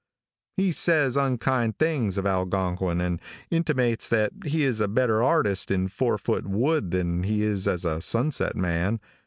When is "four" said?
5.89-6.17